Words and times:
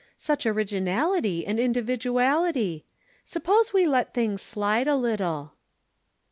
Such 0.17 0.47
originality 0.47 1.45
and 1.45 1.59
individuality! 1.59 2.87
Suppose 3.23 3.71
we 3.71 3.85
let 3.85 4.15
things 4.15 4.41
slide 4.41 4.87
a 4.87 4.95
little." 4.95 5.53